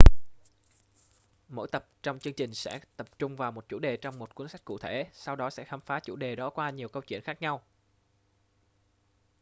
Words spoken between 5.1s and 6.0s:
sau đó sẽ khám phá